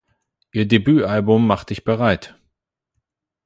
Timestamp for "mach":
1.45-1.63